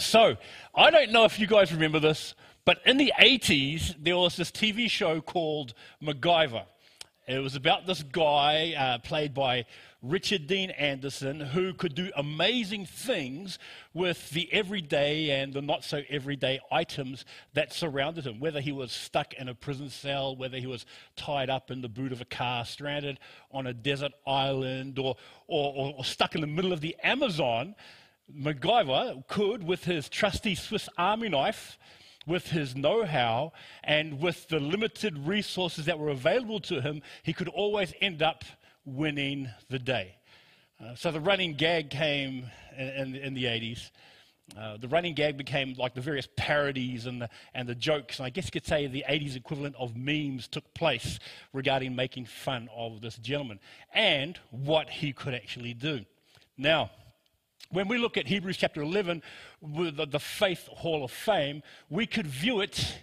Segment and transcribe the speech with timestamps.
[0.00, 0.36] So,
[0.74, 4.50] I don't know if you guys remember this, but in the 80s, there was this
[4.50, 6.64] TV show called MacGyver.
[7.28, 9.66] It was about this guy uh, played by
[10.02, 13.58] Richard Dean Anderson who could do amazing things
[13.92, 18.40] with the everyday and the not so everyday items that surrounded him.
[18.40, 21.88] Whether he was stuck in a prison cell, whether he was tied up in the
[21.88, 23.20] boot of a car, stranded
[23.52, 27.74] on a desert island, or, or, or stuck in the middle of the Amazon,
[28.34, 31.78] MacGyver could, with his trusty Swiss Army knife,
[32.26, 33.52] with his know how,
[33.82, 38.44] and with the limited resources that were available to him, he could always end up
[38.84, 40.16] winning the day.
[40.80, 43.90] Uh, so the running gag came in, in, in the 80s.
[44.58, 48.18] Uh, the running gag became like the various parodies and the, and the jokes.
[48.18, 51.18] And I guess you could say the 80s equivalent of memes took place
[51.52, 53.60] regarding making fun of this gentleman
[53.94, 56.04] and what he could actually do.
[56.56, 56.90] Now,
[57.70, 59.22] when we look at Hebrews chapter 11,
[59.60, 62.98] with the, the Faith Hall of Fame, we could view it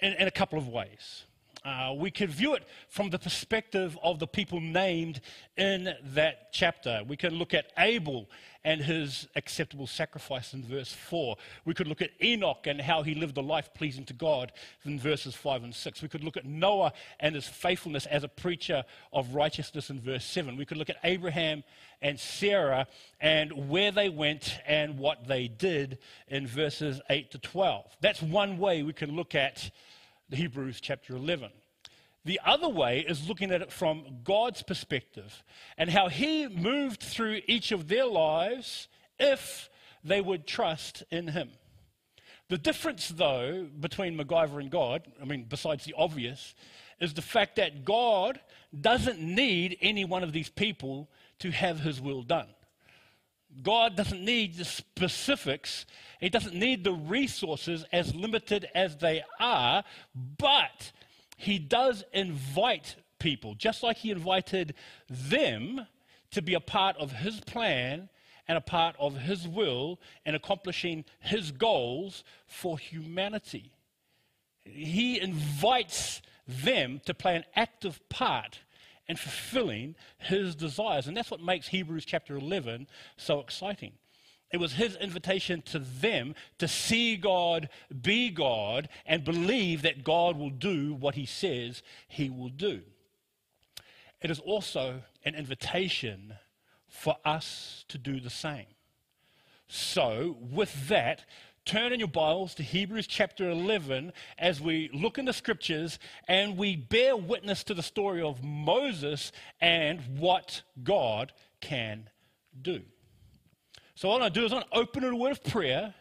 [0.00, 1.24] in, in a couple of ways.
[1.64, 5.20] Uh, we could view it from the perspective of the people named
[5.56, 7.02] in that chapter.
[7.06, 8.30] We can look at Abel
[8.68, 11.36] and his acceptable sacrifice in verse 4.
[11.64, 14.52] We could look at Enoch and how he lived a life pleasing to God
[14.84, 16.02] in verses 5 and 6.
[16.02, 20.22] We could look at Noah and his faithfulness as a preacher of righteousness in verse
[20.22, 20.54] 7.
[20.54, 21.64] We could look at Abraham
[22.02, 22.86] and Sarah
[23.22, 25.96] and where they went and what they did
[26.28, 27.96] in verses 8 to 12.
[28.02, 29.70] That's one way we can look at
[30.30, 31.48] Hebrews chapter 11.
[32.28, 35.42] The other way is looking at it from God's perspective
[35.78, 39.70] and how He moved through each of their lives if
[40.04, 41.48] they would trust in Him.
[42.50, 46.54] The difference, though, between MacGyver and God, I mean, besides the obvious,
[47.00, 48.38] is the fact that God
[48.78, 52.48] doesn't need any one of these people to have His will done.
[53.62, 55.86] God doesn't need the specifics,
[56.20, 59.82] He doesn't need the resources as limited as they are,
[60.36, 60.92] but
[61.38, 64.74] He does invite people, just like He invited
[65.08, 65.86] them
[66.32, 68.08] to be a part of His plan
[68.48, 73.70] and a part of His will in accomplishing His goals for humanity.
[74.64, 78.58] He invites them to play an active part
[79.06, 81.06] in fulfilling his desires.
[81.06, 83.92] And that's what makes Hebrews chapter 11 so exciting.
[84.50, 87.68] It was his invitation to them to see God,
[88.02, 92.80] be God, and believe that God will do what he says he will do.
[94.22, 96.34] It is also an invitation
[96.88, 98.66] for us to do the same.
[99.68, 101.26] So, with that,
[101.66, 106.56] turn in your Bibles to Hebrews chapter 11 as we look in the scriptures and
[106.56, 109.30] we bear witness to the story of Moses
[109.60, 112.08] and what God can
[112.60, 112.80] do.
[113.98, 115.42] So, what I'm going to do is I'm going to open in a word of
[115.42, 115.92] prayer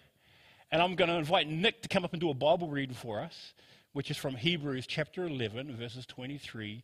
[0.69, 3.19] and I'm going to invite Nick to come up and do a Bible reading for
[3.19, 3.53] us,
[3.93, 6.83] which is from Hebrews chapter 11, verses 23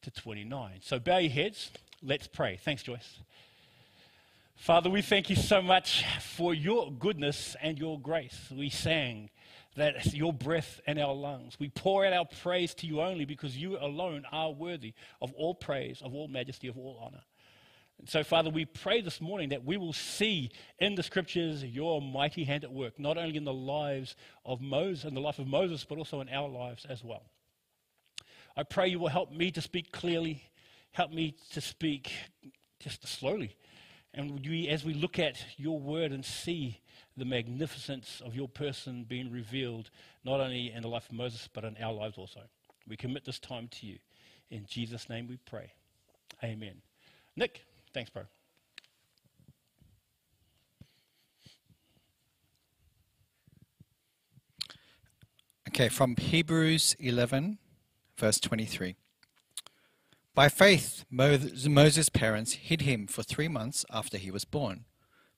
[0.00, 0.80] to 29.
[0.80, 1.70] So, bow your heads.
[2.02, 2.56] Let's pray.
[2.64, 3.18] Thanks, Joyce.
[4.56, 8.50] Father, we thank you so much for your goodness and your grace.
[8.50, 9.28] We sang
[9.76, 11.60] that your breath in our lungs.
[11.60, 15.54] We pour out our praise to you only because you alone are worthy of all
[15.54, 17.20] praise, of all majesty, of all honor.
[18.04, 22.02] And so, Father, we pray this morning that we will see in the scriptures your
[22.02, 25.46] mighty hand at work, not only in the lives of Moses, in the life of
[25.46, 27.22] Moses, but also in our lives as well.
[28.56, 30.42] I pray you will help me to speak clearly,
[30.92, 32.12] help me to speak
[32.78, 33.56] just slowly
[34.14, 36.80] and we, as we look at your word and see
[37.16, 39.90] the magnificence of your person being revealed,
[40.24, 42.40] not only in the life of Moses, but in our lives also.
[42.86, 43.98] We commit this time to you.
[44.50, 45.72] In Jesus' name we pray.
[46.44, 46.82] Amen.
[47.34, 47.64] Nick,
[47.94, 48.24] thanks, bro.
[55.68, 57.58] Okay, from Hebrews 11,
[58.16, 58.96] verse 23.
[60.34, 64.84] By faith, Moses' parents hid him for three months after he was born,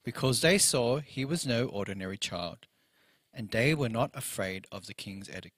[0.03, 2.67] because they saw he was no ordinary child,
[3.33, 5.55] and they were not afraid of the king's edict.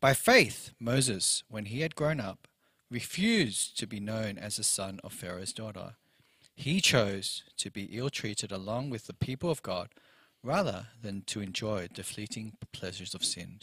[0.00, 2.48] By faith, Moses, when he had grown up,
[2.90, 5.94] refused to be known as the son of Pharaoh's daughter.
[6.60, 9.88] He chose to be ill treated along with the people of God
[10.42, 13.60] rather than to enjoy the fleeting pleasures of sin.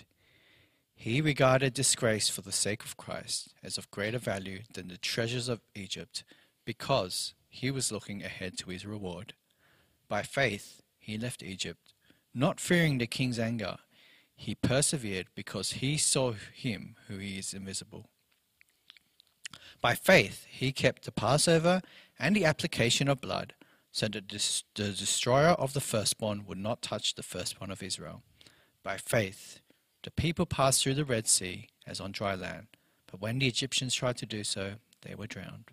[0.95, 5.47] He regarded disgrace for the sake of Christ as of greater value than the treasures
[5.47, 6.23] of Egypt
[6.65, 9.35] because he was looking ahead to his reward.
[10.07, 11.93] By faith, he left Egypt,
[12.33, 13.77] not fearing the king's anger.
[14.35, 18.09] He persevered because he saw him who is invisible.
[19.87, 21.81] By faith, he kept the Passover
[22.19, 23.53] and the application of blood
[23.89, 28.21] so that the destroyer of the firstborn would not touch the firstborn of Israel.
[28.83, 29.61] By faith,
[30.03, 32.67] the people passed through the Red Sea as on dry land,
[33.09, 34.73] but when the Egyptians tried to do so,
[35.03, 35.71] they were drowned.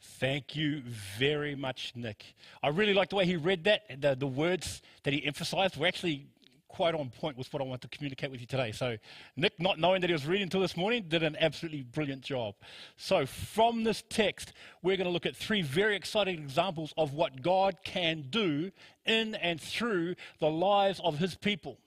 [0.00, 0.80] Thank you
[1.18, 2.34] very much, Nick.
[2.62, 4.00] I really like the way he read that.
[4.00, 6.28] The, the words that he emphasized were actually
[6.70, 8.72] quite on point with what I want to communicate with you today.
[8.72, 8.96] So,
[9.36, 12.54] Nick, not knowing that he was reading until this morning, did an absolutely brilliant job.
[12.96, 14.52] So, from this text,
[14.82, 18.70] we're going to look at three very exciting examples of what God can do
[19.04, 21.78] in and through the lives of his people.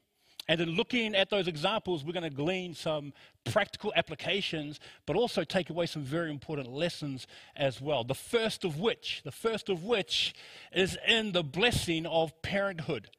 [0.48, 3.14] And in looking at those examples, we're going to glean some
[3.46, 8.04] practical applications, but also take away some very important lessons as well.
[8.04, 10.36] The first of which, the first of which
[10.74, 13.10] is in the blessing of parenthood.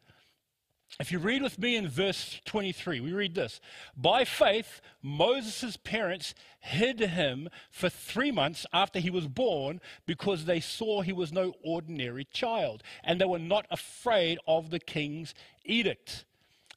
[1.01, 3.61] If you read with me in verse 23, we read this
[3.97, 10.61] By faith, Moses' parents hid him for three months after he was born because they
[10.61, 15.35] saw he was no ordinary child, and they were not afraid of the king's
[15.65, 16.25] edict.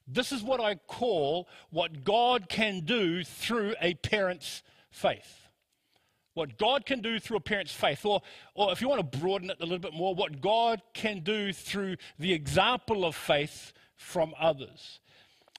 [0.07, 5.47] This is what I call what God can do through a parent's faith.
[6.33, 8.21] What God can do through a parent's faith, or,
[8.55, 11.51] or if you want to broaden it a little bit more, what God can do
[11.51, 14.99] through the example of faith from others.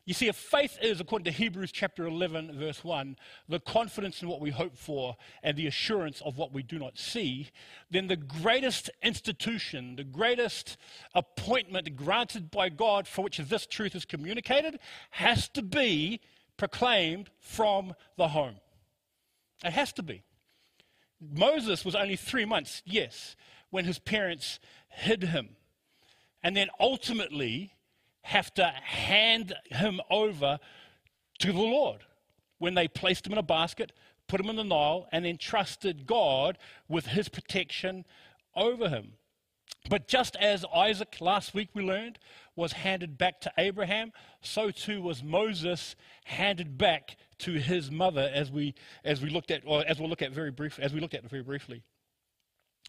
[0.08, 3.14] You see, if faith is, according to Hebrews chapter 11, verse 1,
[3.46, 6.96] the confidence in what we hope for and the assurance of what we do not
[6.96, 7.50] see,
[7.90, 10.78] then the greatest institution, the greatest
[11.14, 14.78] appointment granted by God for which this truth is communicated
[15.10, 16.22] has to be
[16.56, 18.56] proclaimed from the home.
[19.62, 20.22] It has to be.
[21.20, 23.36] Moses was only three months, yes,
[23.68, 24.58] when his parents
[24.88, 25.50] hid him.
[26.42, 27.74] And then ultimately,
[28.22, 30.58] have to hand him over
[31.40, 32.04] to the Lord
[32.58, 33.92] when they placed him in a basket,
[34.26, 38.04] put him in the Nile, and entrusted God with his protection
[38.54, 39.12] over him.
[39.88, 42.18] But just as Isaac, last week we learned,
[42.56, 44.12] was handed back to Abraham,
[44.42, 45.94] so too was Moses
[46.24, 48.74] handed back to his mother, as we
[49.04, 51.24] as we looked at, or as we'll look at very briefly, as we looked at
[51.28, 51.82] very briefly.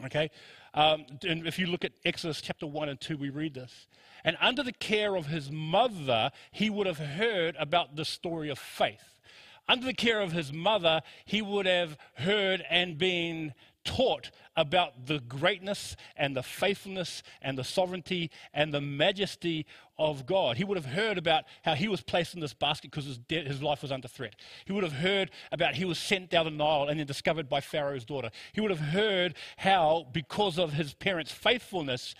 [0.05, 0.31] Okay,
[0.73, 3.87] um, and if you look at Exodus chapter one and two, we read this.
[4.23, 8.59] And under the care of his mother, he would have heard about the story of
[8.59, 9.19] faith.
[9.67, 13.53] Under the care of his mother, he would have heard and been
[13.85, 19.65] taught about the greatness and the faithfulness and the sovereignty and the majesty
[19.97, 20.57] of God.
[20.57, 23.43] He would have heard about how he was placed in this basket because his, de-
[23.43, 24.35] his life was under threat.
[24.65, 27.61] He would have heard about he was sent down the Nile and then discovered by
[27.61, 28.31] Pharaoh's daughter.
[28.53, 32.15] He would have heard how, because of his parents' faithfulness,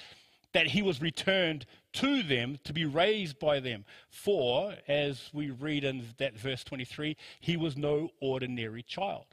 [0.53, 3.85] that he was returned to them to be raised by them.
[4.09, 9.25] For, as we read in that verse 23, he was no ordinary child.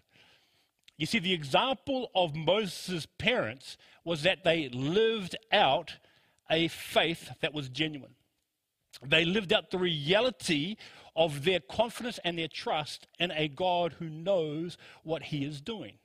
[0.96, 5.96] You see, the example of Moses' parents was that they lived out
[6.50, 8.14] a faith that was genuine.
[9.04, 10.76] They lived out the reality
[11.14, 15.98] of their confidence and their trust in a God who knows what he is doing.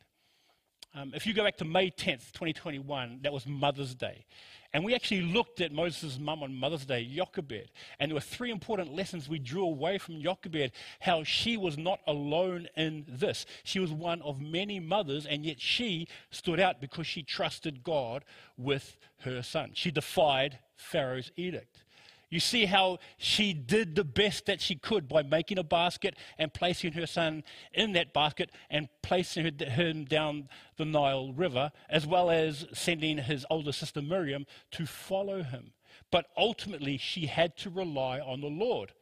[0.93, 4.25] Um, if you go back to May 10th, 2021, that was Mother's Day.
[4.73, 7.71] And we actually looked at Moses' mum on Mother's Day, Jochebed.
[7.99, 11.99] And there were three important lessons we drew away from Jochebed how she was not
[12.07, 13.45] alone in this.
[13.63, 18.25] She was one of many mothers, and yet she stood out because she trusted God
[18.57, 19.71] with her son.
[19.73, 21.83] She defied Pharaoh's edict.
[22.31, 26.53] You see how she did the best that she could by making a basket and
[26.53, 30.47] placing her son in that basket and placing him down
[30.77, 35.73] the Nile River, as well as sending his older sister Miriam to follow him.
[36.09, 38.93] But ultimately, she had to rely on the Lord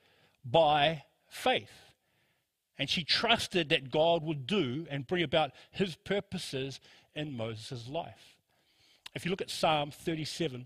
[0.43, 1.93] by faith.
[2.79, 6.79] And she trusted that God would do and bring about his purposes
[7.13, 8.37] in Moses' life.
[9.13, 10.65] If you look at Psalm 37,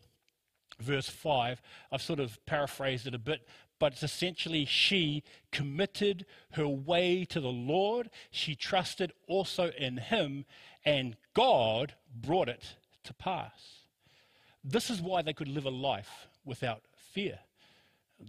[0.83, 1.61] verse 5.
[1.91, 3.47] I've sort of paraphrased it a bit,
[3.79, 8.09] but it's essentially she committed her way to the Lord.
[8.31, 10.45] She trusted also in Him,
[10.85, 13.83] and God brought it to pass.
[14.63, 17.39] This is why they could live a life without fear.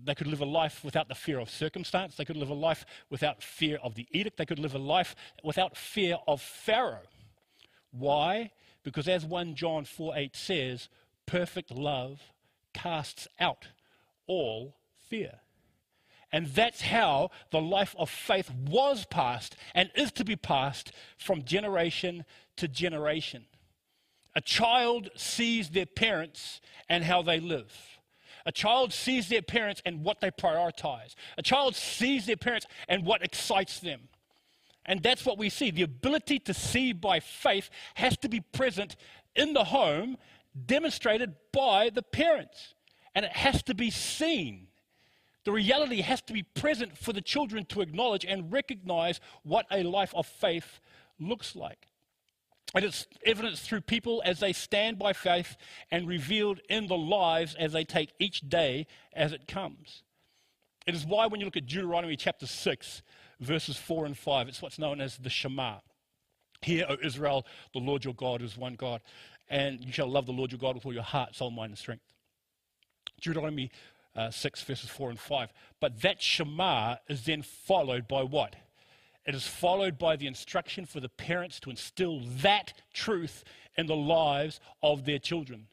[0.02, 2.16] They could live a life without the fear of circumstance.
[2.16, 4.36] They could live a life without fear of the edict.
[4.36, 7.06] They could live a life without fear of Pharaoh.
[7.92, 8.50] Why?
[8.82, 10.88] Because as 1 John 4 8 says,
[11.26, 12.20] perfect love
[12.74, 13.68] casts out
[14.26, 14.76] all
[15.08, 15.40] fear.
[16.32, 21.44] And that's how the life of faith was passed and is to be passed from
[21.44, 22.24] generation
[22.56, 23.44] to generation.
[24.34, 27.72] A child sees their parents and how they live.
[28.46, 31.14] A child sees their parents and what they prioritize.
[31.38, 34.08] A child sees their parents and what excites them.
[34.86, 35.70] And that's what we see.
[35.70, 38.96] The ability to see by faith has to be present
[39.34, 40.18] in the home,
[40.66, 42.74] demonstrated by the parents.
[43.14, 44.68] And it has to be seen.
[45.44, 49.82] The reality has to be present for the children to acknowledge and recognize what a
[49.82, 50.80] life of faith
[51.20, 51.88] looks like.
[52.74, 55.56] And it's evidenced through people as they stand by faith
[55.92, 60.02] and revealed in the lives as they take each day as it comes.
[60.86, 63.02] It is why when you look at Deuteronomy chapter 6,
[63.40, 65.76] verses 4 and 5, it's what's known as the Shema.
[66.62, 69.02] Hear, O Israel, the Lord your God is one God,
[69.48, 71.78] and you shall love the Lord your God with all your heart, soul, mind, and
[71.78, 72.02] strength.
[73.20, 73.70] Deuteronomy
[74.16, 75.52] uh, 6, verses 4 and 5.
[75.80, 78.56] But that Shema is then followed by what?
[79.26, 83.44] It is followed by the instruction for the parents to instill that truth
[83.76, 85.66] in the lives of their children.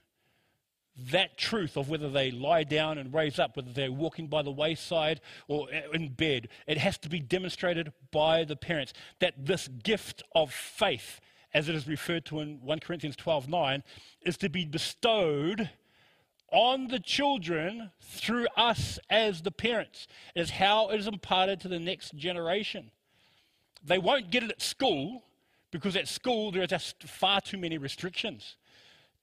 [1.11, 4.51] That truth of whether they lie down and raise up, whether they're walking by the
[4.51, 10.23] wayside or in bed, it has to be demonstrated by the parents that this gift
[10.33, 11.19] of faith,
[11.53, 13.84] as it is referred to in 1 Corinthians 12 9,
[14.24, 15.70] is to be bestowed
[16.51, 20.08] on the children through us as the parents.
[20.36, 22.91] It is how it is imparted to the next generation.
[23.84, 25.24] They won't get it at school
[25.72, 28.58] because at school there are just far too many restrictions.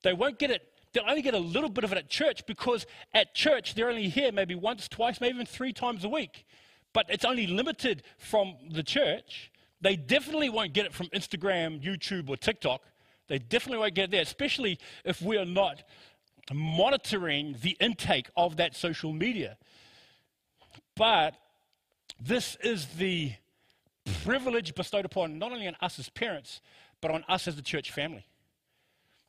[0.03, 2.87] They won't get it, they'll only get a little bit of it at church because
[3.13, 6.47] at church they're only here maybe once, twice, maybe even three times a week.
[6.95, 9.53] But it's only limited from the church.
[9.81, 12.83] They definitely won't get it from Instagram, YouTube, or TikTok.
[13.29, 15.83] They definitely won't get it there, especially if we are not
[16.53, 19.57] monitoring the intake of that social media.
[20.97, 21.35] But
[22.21, 23.33] this is the
[24.25, 26.61] privilege bestowed upon not only on us as parents,
[27.01, 28.27] but on us as the church family.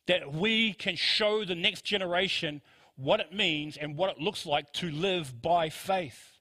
[0.08, 2.62] That we can show the next generation
[2.96, 6.38] what it means and what it looks like to live by faith.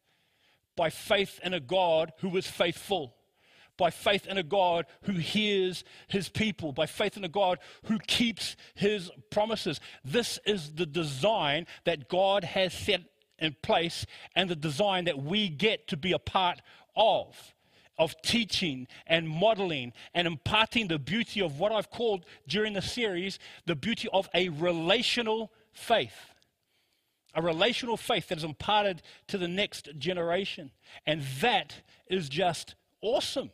[0.77, 3.15] By faith in a God who is faithful.
[3.78, 6.73] By faith in a God who hears his people.
[6.73, 9.80] By faith in a God who keeps his promises.
[10.04, 13.00] This is the design that God has set
[13.38, 14.04] in place
[14.35, 16.61] and the design that we get to be a part
[16.97, 17.54] of
[17.99, 23.38] of teaching and modeling and imparting the beauty of what I've called during the series
[23.66, 26.14] the beauty of a relational faith.
[27.35, 30.70] A relational faith that is imparted to the next generation.
[31.06, 33.50] And that is just awesome.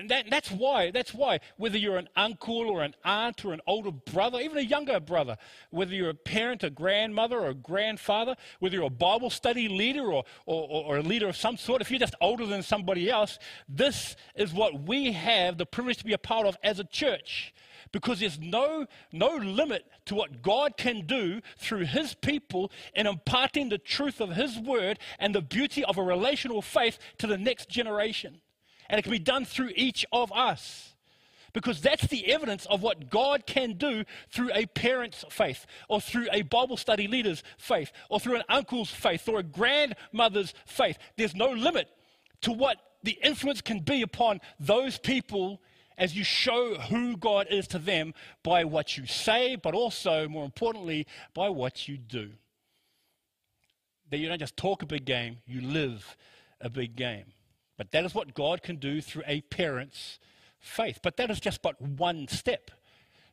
[0.00, 3.60] And that, that's why, that's why, whether you're an uncle or an aunt or an
[3.66, 5.36] older brother, even a younger brother,
[5.68, 10.10] whether you're a parent, a grandmother, or a grandfather, whether you're a Bible study leader
[10.10, 13.38] or, or, or a leader of some sort, if you're just older than somebody else,
[13.68, 17.52] this is what we have the privilege to be a part of as a church.
[17.92, 23.68] Because there's no, no limit to what God can do through His people in imparting
[23.68, 27.68] the truth of His word and the beauty of a relational faith to the next
[27.68, 28.40] generation.
[28.90, 30.94] And it can be done through each of us.
[31.52, 36.28] Because that's the evidence of what God can do through a parent's faith, or through
[36.32, 40.98] a Bible study leader's faith, or through an uncle's faith, or a grandmother's faith.
[41.16, 41.88] There's no limit
[42.42, 45.60] to what the influence can be upon those people
[45.98, 50.44] as you show who God is to them by what you say, but also, more
[50.44, 52.30] importantly, by what you do.
[54.10, 56.16] That you don't just talk a big game, you live
[56.60, 57.26] a big game.
[57.80, 60.18] But that is what God can do through a parent's
[60.58, 61.00] faith.
[61.02, 62.70] But that is just but one step.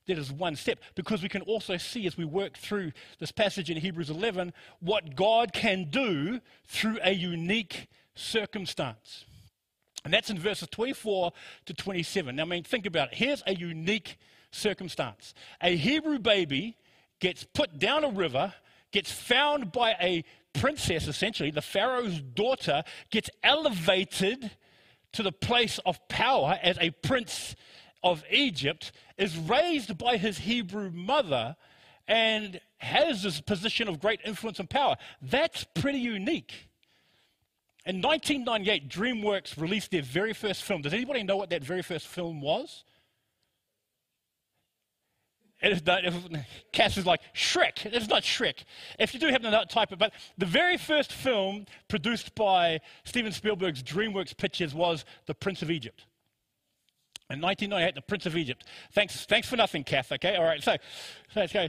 [0.05, 3.69] That is one step because we can also see as we work through this passage
[3.69, 9.25] in Hebrews 11 what God can do through a unique circumstance.
[10.05, 11.33] And that's in verses 24
[11.65, 12.37] to 27.
[12.37, 13.17] Now, I mean, think about it.
[13.17, 14.17] Here's a unique
[14.51, 16.77] circumstance a Hebrew baby
[17.19, 18.53] gets put down a river,
[18.93, 20.23] gets found by a
[20.57, 24.51] princess, essentially, the Pharaoh's daughter, gets elevated
[25.13, 27.55] to the place of power as a prince
[28.03, 31.55] of Egypt, is raised by his Hebrew mother,
[32.07, 34.95] and has this position of great influence and power.
[35.21, 36.69] That's pretty unique.
[37.85, 40.81] In 1998, DreamWorks released their very first film.
[40.81, 42.83] Does anybody know what that very first film was?
[45.67, 46.03] It is not,
[46.71, 47.85] Cass is like, Shrek.
[47.85, 48.63] It's not Shrek.
[48.97, 53.33] If you do happen to type it, but the very first film produced by Steven
[53.33, 56.05] Spielberg's DreamWorks Pictures was The Prince of Egypt.
[57.29, 58.63] In 1998, The Prince of Egypt.
[58.93, 60.37] Thanks, thanks for nothing, Kath, okay?
[60.37, 60.77] All right, so,
[61.33, 61.67] so let's go.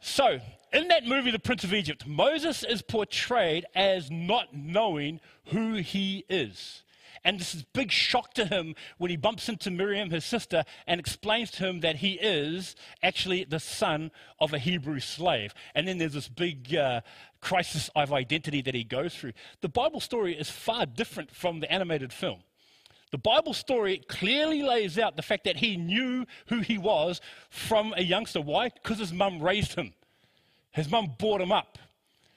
[0.00, 0.40] So,
[0.72, 6.24] in that movie, The Prince of Egypt, Moses is portrayed as not knowing who he
[6.28, 6.82] is.
[7.24, 10.64] And this is a big shock to him when he bumps into Miriam, his sister,
[10.86, 14.10] and explains to him that he is actually the son
[14.40, 15.54] of a Hebrew slave.
[15.74, 17.02] And then there's this big uh,
[17.40, 19.32] crisis of identity that he goes through.
[19.60, 22.40] The Bible story is far different from the animated film.
[23.12, 27.92] The Bible story clearly lays out the fact that he knew who he was from
[27.96, 28.40] a youngster.
[28.40, 28.70] Why?
[28.70, 29.92] Because his mum raised him.
[30.72, 31.78] His mum brought him up.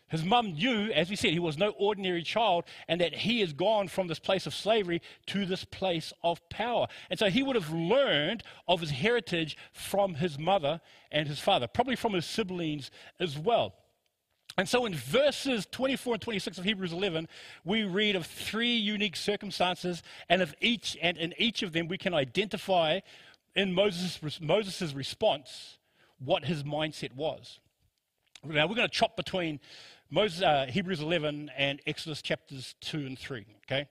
[0.08, 3.54] His mum knew, as we said, he was no ordinary child and that he has
[3.54, 6.88] gone from this place of slavery to this place of power.
[7.10, 10.80] And so he would have learned of his heritage from his mother
[11.12, 13.74] and his father, probably from his siblings as well.
[14.58, 17.28] And so in verses 24 and 26 of Hebrews 11,
[17.66, 21.98] we read of three unique circumstances, and of each, and in each of them we
[21.98, 23.02] can identify
[23.56, 25.78] in Moses' Moses's response
[26.20, 27.60] what his mindset was.
[28.44, 29.60] Now we're going to chop between
[30.10, 33.46] Moses, uh, Hebrews 11 and Exodus chapters 2 and 3.
[33.66, 33.88] Okay?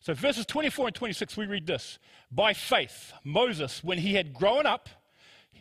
[0.00, 1.98] So, verses 24 and 26, we read this
[2.30, 4.88] By faith, Moses, when he had grown up,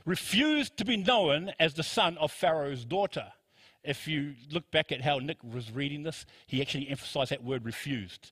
[0.06, 3.34] refused to be known as the son of Pharaoh's daughter.
[3.84, 7.66] If you look back at how Nick was reading this, he actually emphasized that word
[7.66, 8.32] refused.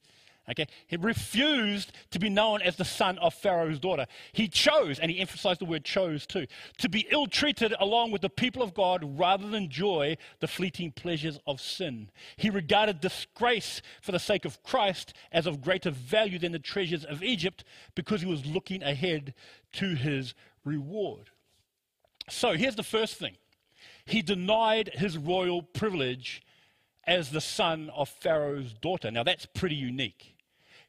[0.50, 0.68] Okay?
[0.88, 4.08] He refused to be known as the son of Pharaoh's daughter.
[4.32, 8.22] He chose, and he emphasized the word chose too, to be ill treated along with
[8.22, 12.10] the people of God rather than enjoy the fleeting pleasures of sin.
[12.38, 17.06] He regarded disgrace for the sake of Christ as of greater value than the treasures
[17.06, 17.64] of Egypt
[17.96, 19.34] because he was looking ahead
[19.74, 20.34] to his
[20.66, 21.30] reward.
[22.30, 23.36] So here's the first thing
[24.06, 26.42] he denied his royal privilege
[27.06, 29.12] as the son of Pharaoh's daughter.
[29.12, 30.36] Now that's pretty unique.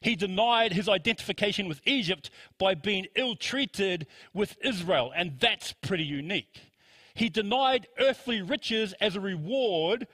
[0.01, 6.03] He denied his identification with Egypt by being ill treated with Israel, and that's pretty
[6.03, 6.59] unique.
[7.13, 10.07] He denied earthly riches as a reward.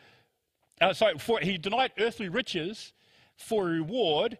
[0.82, 2.92] Uh, sorry, for, he denied earthly riches
[3.38, 4.38] for a reward,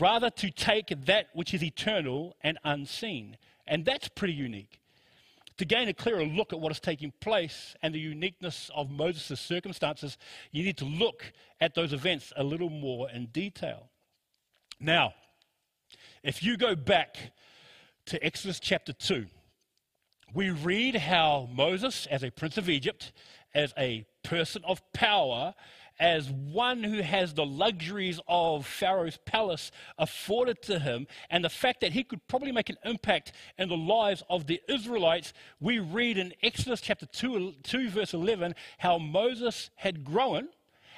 [0.00, 3.36] rather to take that which is eternal and unseen.
[3.68, 4.80] And that's pretty unique.
[5.58, 9.40] To gain a clearer look at what is taking place and the uniqueness of Moses'
[9.40, 10.18] circumstances,
[10.50, 13.90] you need to look at those events a little more in detail.
[14.78, 15.14] Now,
[16.22, 17.16] if you go back
[18.06, 19.26] to Exodus chapter 2,
[20.34, 23.12] we read how Moses, as a prince of Egypt,
[23.54, 25.54] as a person of power,
[25.98, 31.80] as one who has the luxuries of Pharaoh's palace afforded to him, and the fact
[31.80, 36.18] that he could probably make an impact in the lives of the Israelites, we read
[36.18, 40.48] in Exodus chapter 2, 2 verse 11, how Moses had grown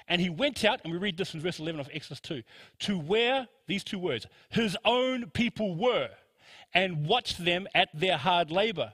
[0.08, 2.42] and he went out, and we read this in verse 11 of Exodus 2,
[2.80, 6.10] to where, these two words, his own people were,
[6.74, 8.92] and watched them at their hard labor.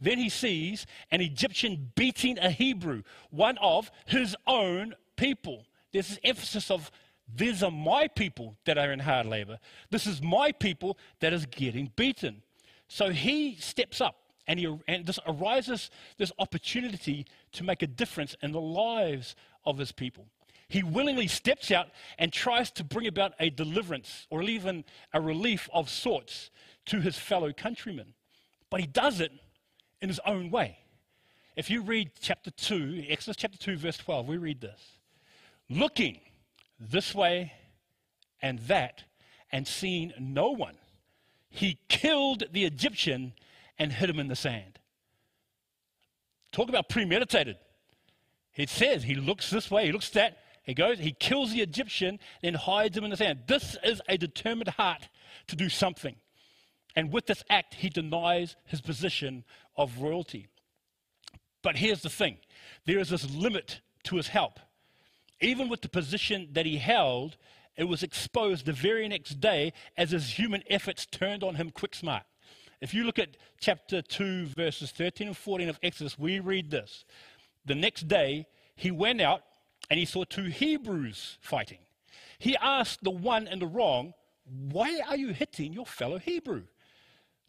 [0.00, 5.64] Then he sees an Egyptian beating a Hebrew, one of his own people.
[5.92, 6.90] There's this emphasis of,
[7.34, 9.58] these are my people that are in hard labor.
[9.90, 12.42] This is my people that is getting beaten.
[12.88, 18.36] So he steps up and, he, and this arises this opportunity to make a difference
[18.42, 20.26] in the lives of his people.
[20.74, 25.68] He willingly steps out and tries to bring about a deliverance or even a relief
[25.72, 26.50] of sorts
[26.86, 28.14] to his fellow countrymen.
[28.70, 29.30] But he does it
[30.02, 30.78] in his own way.
[31.54, 34.80] If you read chapter 2, Exodus chapter 2, verse 12, we read this
[35.70, 36.18] Looking
[36.80, 37.52] this way
[38.42, 39.04] and that,
[39.52, 40.74] and seeing no one,
[41.50, 43.34] he killed the Egyptian
[43.78, 44.80] and hid him in the sand.
[46.50, 47.58] Talk about premeditated.
[48.56, 52.18] It says he looks this way, he looks that, he goes, he kills the Egyptian,
[52.42, 53.40] then hides him in the sand.
[53.46, 55.08] This is a determined heart
[55.48, 56.16] to do something.
[56.96, 59.44] And with this act, he denies his position
[59.76, 60.48] of royalty.
[61.62, 62.38] But here's the thing
[62.86, 64.58] there is this limit to his help.
[65.40, 67.36] Even with the position that he held,
[67.76, 71.94] it was exposed the very next day as his human efforts turned on him quick
[71.94, 72.22] smart.
[72.80, 77.04] If you look at chapter 2, verses 13 and 14 of Exodus, we read this.
[77.66, 78.46] The next day,
[78.76, 79.42] he went out
[79.94, 81.78] and he saw two Hebrews fighting.
[82.40, 84.12] He asked the one in the wrong,
[84.44, 86.64] Why are you hitting your fellow Hebrew?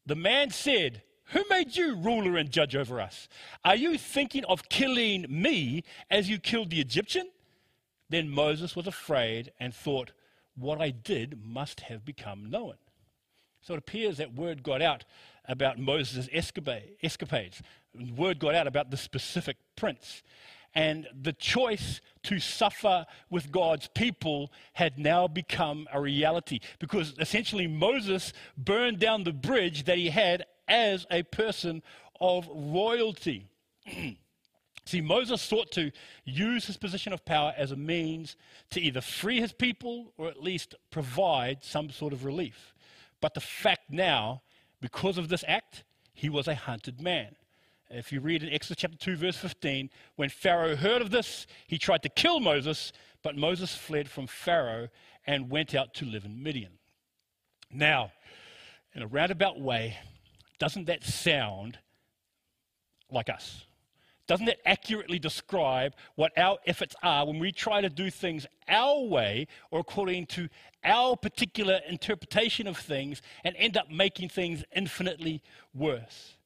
[0.05, 3.27] The man said, Who made you ruler and judge over us?
[3.63, 7.31] Are you thinking of killing me as you killed the Egyptian?
[8.11, 10.11] Then Moses was afraid and thought,
[10.55, 12.75] What I did must have become known.
[13.61, 15.03] So it appears that word got out
[15.45, 17.63] about Moses' escapades.
[18.15, 20.21] Word got out about the specific prince
[20.75, 27.65] and the choice to suffer with God's people had now become a reality because essentially
[27.65, 31.81] Moses burned down the bridge that he had as a person
[32.19, 33.47] of royalty.
[34.87, 35.91] See, Moses sought to
[36.25, 38.35] use his position of power as a means
[38.69, 42.73] to either free his people or at least provide some sort of relief.
[43.19, 44.43] But the fact now,
[44.81, 45.83] because of this act,
[46.13, 47.35] he was a hunted man.
[47.89, 51.77] If you read in Exodus chapter 2, verse 15, when Pharaoh heard of this, he
[51.77, 54.89] tried to kill Moses, but Moses fled from Pharaoh
[55.27, 56.73] and went out to live in Midian.
[57.71, 58.11] Now,
[58.93, 59.97] in a roundabout way,
[60.57, 61.77] doesn't that sound
[63.11, 63.65] like us?
[64.27, 69.03] Doesn't that accurately describe what our efforts are when we try to do things our
[69.03, 70.49] way or according to
[70.83, 75.43] our particular interpretation of things and end up making things infinitely
[75.75, 76.37] worse?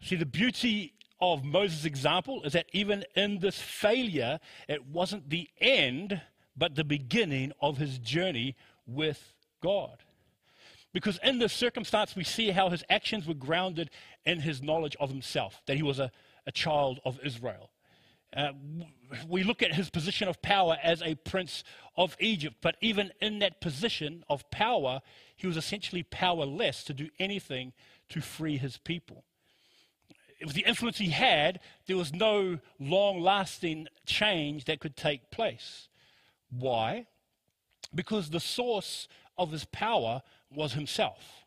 [0.00, 5.48] See, the beauty of Moses' example is that even in this failure, it wasn't the
[5.60, 6.20] end,
[6.56, 8.56] but the beginning of his journey
[8.86, 9.32] with
[9.62, 10.04] God.
[10.92, 13.90] Because in this circumstance, we see how his actions were grounded
[14.24, 16.10] in his knowledge of himself, that he was a,
[16.46, 17.70] a child of Israel.
[18.36, 18.52] Uh,
[19.26, 21.64] we look at his position of power as a prince
[21.96, 25.00] of Egypt, but even in that position of power,
[25.36, 27.72] he was essentially powerless to do anything
[28.10, 29.24] to free his people.
[30.44, 35.88] With the influence he had, there was no long lasting change that could take place.
[36.50, 37.06] Why?
[37.94, 41.44] Because the source of his power was himself.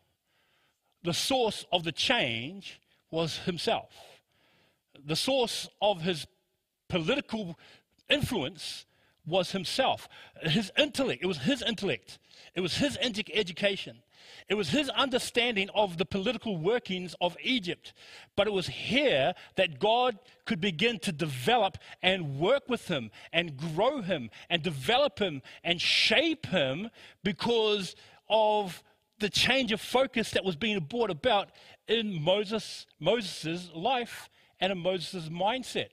[1.02, 3.92] The source of the change was himself.
[5.04, 6.26] The source of his
[6.88, 7.58] political
[8.08, 8.84] influence
[9.26, 10.08] was himself.
[10.42, 12.18] His intellect, it was his intellect,
[12.54, 14.02] it was his education,
[14.48, 17.92] it was his understanding of the political workings of Egypt.
[18.36, 23.56] But it was here that God could begin to develop and work with him and
[23.56, 26.90] grow him and develop him and shape him
[27.22, 27.96] because
[28.28, 28.82] of
[29.18, 31.50] the change of focus that was being brought about
[31.88, 34.28] in Moses Moses's life
[34.60, 35.88] and in Moses' mindset.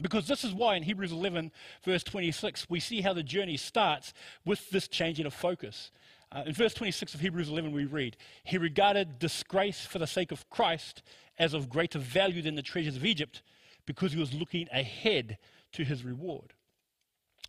[0.00, 1.50] Because this is why in Hebrews 11,
[1.84, 4.12] verse 26, we see how the journey starts
[4.44, 5.90] with this changing of focus.
[6.30, 10.30] Uh, in verse 26 of Hebrews 11, we read, He regarded disgrace for the sake
[10.30, 11.02] of Christ
[11.38, 13.42] as of greater value than the treasures of Egypt
[13.86, 15.38] because he was looking ahead
[15.72, 16.52] to his reward.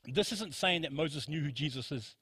[0.06, 2.16] This isn't saying that Moses knew who Jesus is.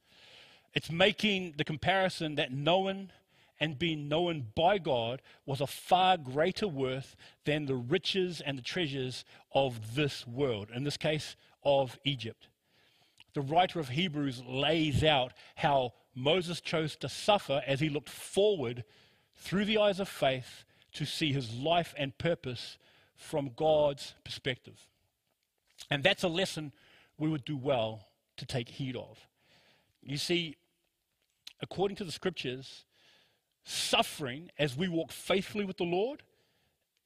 [0.73, 3.11] It's making the comparison that knowing
[3.59, 7.15] and being known by God was a far greater worth
[7.45, 12.47] than the riches and the treasures of this world, in this case, of Egypt.
[13.33, 18.83] The writer of Hebrews lays out how Moses chose to suffer as he looked forward
[19.35, 22.79] through the eyes of faith to see his life and purpose
[23.15, 24.87] from God's perspective.
[25.91, 26.71] And that's a lesson
[27.19, 29.27] we would do well to take heed of.
[30.01, 30.57] You see,
[31.61, 32.85] according to the scriptures,
[33.63, 36.23] suffering as we walk faithfully with the Lord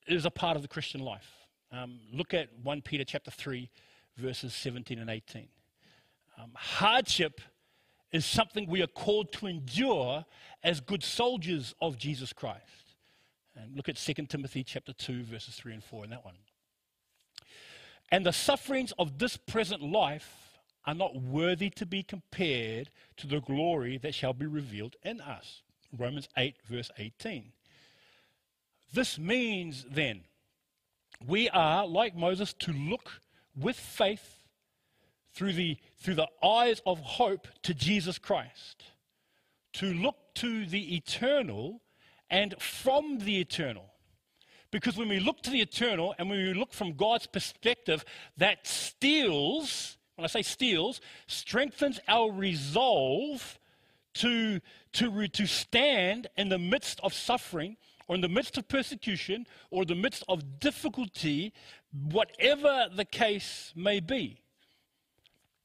[0.07, 1.29] is a part of the Christian life.
[1.69, 3.69] Um, look at 1 Peter chapter 3,
[4.15, 5.49] verses 17 and 18.
[6.41, 7.41] Um, hardship
[8.11, 10.25] is something we are called to endure
[10.63, 12.95] as good soldiers of Jesus Christ.
[13.55, 16.35] And look at 2 Timothy chapter 2 verses 3 and 4 in that one.
[18.11, 23.39] And the sufferings of this present life are not worthy to be compared to the
[23.39, 25.61] glory that shall be revealed in us.
[25.97, 27.51] Romans 8 verse 18.
[28.93, 30.21] This means then
[31.25, 33.21] we are like Moses to look
[33.55, 34.40] with faith
[35.33, 38.83] through the, through the eyes of hope to Jesus Christ,
[39.73, 41.81] to look to the eternal
[42.29, 43.85] and from the eternal.
[44.71, 48.05] Because when we look to the eternal and when we look from God's perspective,
[48.37, 53.59] that steals, when I say steals, strengthens our resolve
[54.15, 54.59] to,
[54.93, 59.85] to, to stand in the midst of suffering or in the midst of persecution or
[59.85, 61.53] the midst of difficulty,
[62.09, 64.40] whatever the case may be.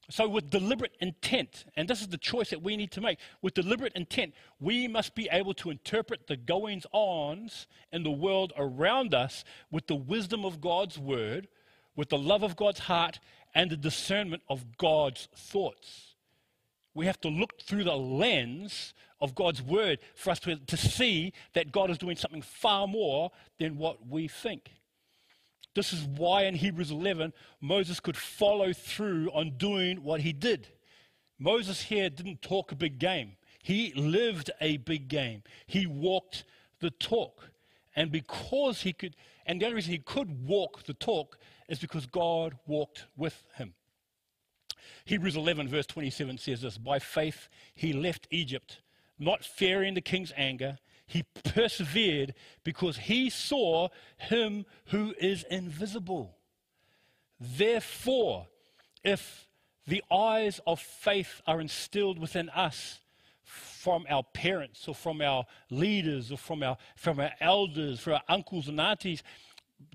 [0.09, 3.55] So, with deliberate intent, and this is the choice that we need to make, with
[3.55, 9.13] deliberate intent, we must be able to interpret the goings ons in the world around
[9.13, 11.49] us with the wisdom of God's word,
[11.97, 13.19] with the love of God's heart,
[13.53, 16.15] and the discernment of God's thoughts.
[16.93, 21.33] We have to look through the lens of God's word for us to, to see
[21.53, 24.71] that God is doing something far more than what we think.
[25.77, 30.69] This is why in Hebrews 11, Moses could follow through on doing what he did.
[31.37, 35.43] Moses here didn't talk a big game, he lived a big game.
[35.67, 36.45] He walked
[36.79, 37.51] the talk.
[37.95, 41.37] And because he could, and the only reason he could walk the talk
[41.69, 43.75] is because God walked with him.
[45.05, 48.81] Hebrews 11, verse 27 says this By faith he left Egypt,
[49.19, 56.35] not fearing the king's anger he persevered because he saw him who is invisible.
[57.39, 58.47] Therefore,
[59.03, 59.47] if
[59.87, 62.99] the eyes of faith are instilled within us
[63.43, 68.23] from our parents or from our leaders or from our, from our elders, from our
[68.27, 69.23] uncles and aunties,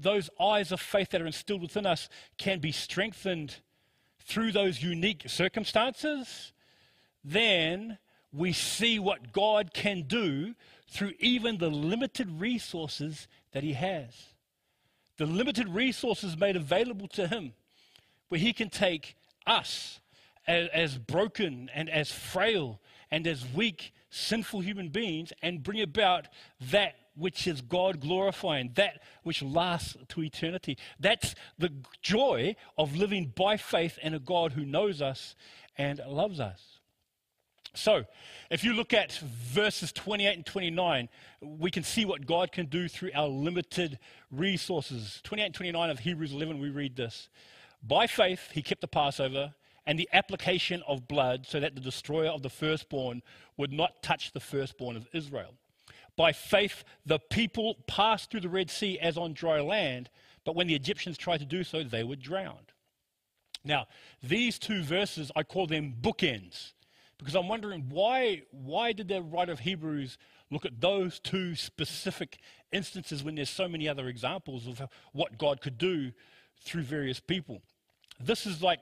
[0.00, 3.56] those eyes of faith that are instilled within us can be strengthened
[4.20, 6.52] through those unique circumstances,
[7.22, 7.98] then
[8.32, 10.54] we see what God can do
[10.92, 14.14] through even the limited resources that He has.
[15.16, 17.54] The limited resources made available to Him,
[18.28, 20.00] where He can take us
[20.46, 22.78] as, as broken and as frail
[23.10, 26.28] and as weak, sinful human beings and bring about
[26.70, 30.76] that which is God glorifying, that which lasts to eternity.
[31.00, 35.34] That's the joy of living by faith in a God who knows us
[35.76, 36.80] and loves us.
[37.74, 38.04] So,
[38.50, 41.08] if you look at verses 28 and 29,
[41.40, 43.98] we can see what God can do through our limited
[44.30, 45.20] resources.
[45.24, 47.30] 28 and 29 of Hebrews 11, we read this.
[47.82, 49.54] By faith, he kept the Passover
[49.86, 53.22] and the application of blood so that the destroyer of the firstborn
[53.56, 55.54] would not touch the firstborn of Israel.
[56.16, 60.10] By faith, the people passed through the Red Sea as on dry land,
[60.44, 62.72] but when the Egyptians tried to do so, they were drowned.
[63.64, 63.86] Now,
[64.22, 66.72] these two verses, I call them bookends,
[67.22, 70.18] because I'm wondering why, why did the writer of Hebrews
[70.50, 72.40] look at those two specific
[72.72, 74.82] instances when there's so many other examples of
[75.12, 76.10] what God could do
[76.64, 77.62] through various people?
[78.18, 78.80] This is like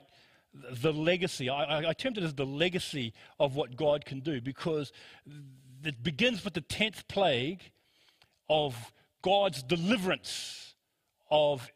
[0.53, 1.49] the legacy.
[1.49, 4.91] I, I termed it as the legacy of what God can do because
[5.83, 7.61] it begins with the 10th plague
[8.49, 10.73] of God's deliverance
[11.29, 11.71] of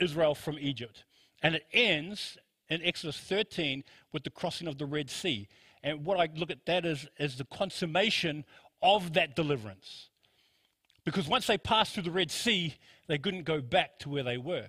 [0.00, 1.04] Israel from Egypt.
[1.40, 2.36] And it ends
[2.68, 5.48] in Exodus 13 with the crossing of the Red Sea.
[5.82, 8.44] And what I look at that as, as the consummation
[8.82, 10.08] of that deliverance.
[11.04, 12.74] Because once they passed through the Red Sea,
[13.06, 14.68] they couldn't go back to where they were.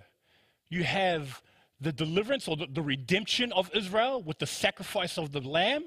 [0.68, 1.42] You have
[1.80, 5.84] the deliverance or the, the redemption of Israel with the sacrifice of the lamb.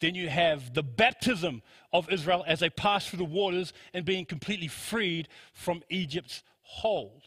[0.00, 4.24] Then you have the baptism of Israel as they pass through the waters and being
[4.24, 7.22] completely freed from Egypt's hold.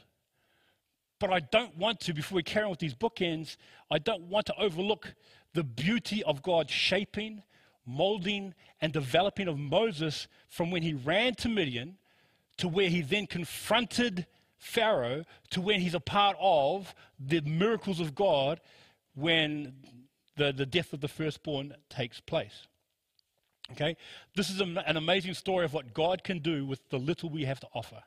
[1.19, 3.57] But I don't want to, before we carry on with these bookends,
[3.89, 5.15] I don't want to overlook
[5.57, 7.41] the beauty of God shaping,
[7.83, 11.97] molding, and developing of Moses from when he ran to Midian
[12.57, 14.27] to where he then confronted
[14.59, 18.61] Pharaoh to when he's a part of the miracles of God
[19.15, 19.73] when
[20.35, 22.67] the, the death of the firstborn takes place.
[23.71, 23.97] Okay?
[24.35, 27.59] This is an amazing story of what God can do with the little we have
[27.61, 28.03] to offer.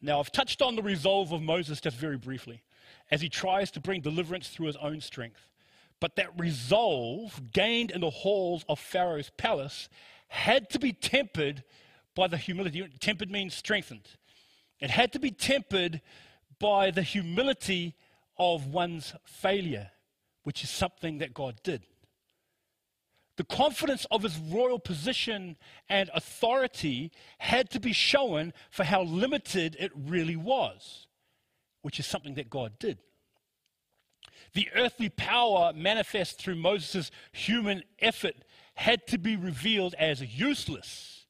[0.00, 2.62] Now, I've touched on the resolve of Moses just very briefly
[3.10, 5.50] as he tries to bring deliverance through his own strength.
[6.00, 9.88] But that resolve gained in the halls of Pharaoh's palace
[10.28, 11.64] had to be tempered
[12.14, 12.86] by the humility.
[13.00, 14.08] Tempered means strengthened.
[14.80, 16.00] It had to be tempered
[16.58, 17.94] by the humility
[18.38, 19.90] of one's failure,
[20.42, 21.82] which is something that God did.
[23.36, 25.56] The confidence of his royal position
[25.88, 31.08] and authority had to be shown for how limited it really was,
[31.82, 32.98] which is something that God did.
[34.52, 38.36] The earthly power manifest through Moses' human effort
[38.74, 41.26] had to be revealed as useless,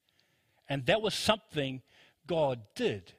[0.68, 1.82] and that was something
[2.26, 3.12] God did.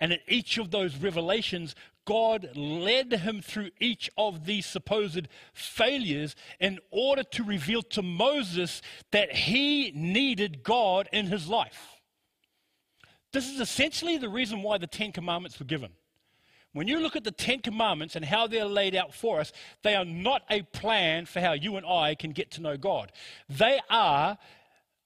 [0.00, 6.34] And in each of those revelations, God led him through each of these supposed failures
[6.58, 12.00] in order to reveal to Moses that he needed God in his life.
[13.32, 15.90] This is essentially the reason why the Ten Commandments were given.
[16.72, 19.94] When you look at the Ten Commandments and how they're laid out for us, they
[19.94, 23.12] are not a plan for how you and I can get to know God.
[23.48, 24.38] They are,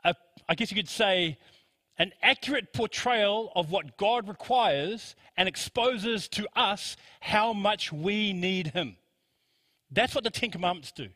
[0.05, 0.15] a,
[0.49, 1.39] I guess you could say,
[1.99, 8.69] an accurate portrayal of what God requires and exposes to us how much we need
[8.69, 8.97] Him.
[9.91, 11.09] That's what the Ten Commandments do.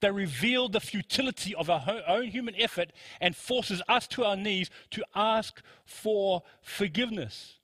[0.00, 4.70] They reveal the futility of our own human effort and forces us to our knees
[4.90, 7.54] to ask for forgiveness.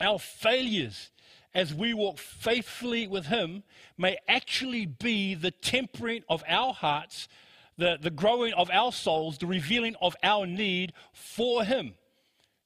[0.00, 1.10] Our failures
[1.54, 3.62] as we walk faithfully with Him
[3.96, 7.28] may actually be the tempering of our hearts
[7.76, 11.94] the, the growing of our souls, the revealing of our need for Him.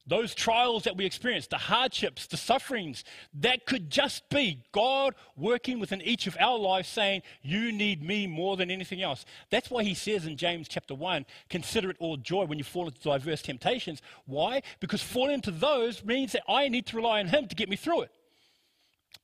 [0.09, 5.79] Those trials that we experience, the hardships, the sufferings, that could just be God working
[5.79, 9.27] within each of our lives saying, You need me more than anything else.
[9.51, 12.87] That's why he says in James chapter 1, consider it all joy when you fall
[12.87, 14.01] into diverse temptations.
[14.25, 14.63] Why?
[14.81, 17.77] Because falling into those means that I need to rely on him to get me
[17.77, 18.11] through it.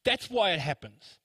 [0.04, 1.18] That's why it happens.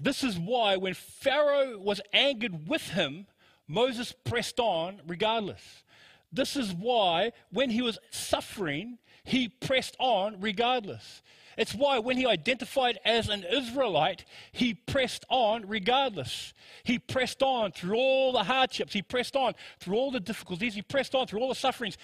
[0.00, 3.28] This is why when Pharaoh was angered with him,
[3.68, 5.84] Moses pressed on regardless.
[6.32, 11.22] This is why, when he was suffering, he pressed on regardless.
[11.58, 16.54] It's why, when he identified as an Israelite, he pressed on regardless.
[16.82, 20.82] He pressed on through all the hardships, he pressed on through all the difficulties, he
[20.82, 21.98] pressed on through all the sufferings.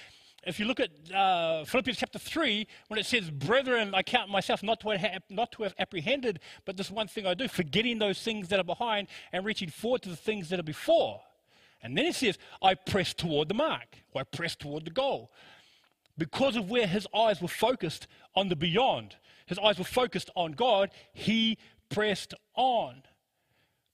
[0.46, 4.62] If you look at uh, Philippians chapter 3, when it says, Brethren, I count myself
[4.62, 8.22] not to, have, not to have apprehended, but this one thing I do, forgetting those
[8.22, 11.20] things that are behind and reaching forward to the things that are before.
[11.82, 15.30] And then he says, I press toward the mark, or I press toward the goal.
[16.16, 20.52] Because of where his eyes were focused on the beyond, his eyes were focused on
[20.52, 23.02] God, he pressed on.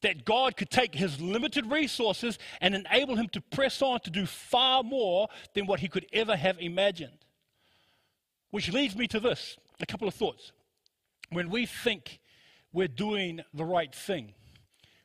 [0.01, 4.27] That God could take his limited resources and enable him to press on to do
[4.27, 7.25] far more than what he could ever have imagined.
[8.51, 10.53] Which leads me to this a couple of thoughts.
[11.31, 12.21] When we think
[12.73, 14.35] we're doing the right thing,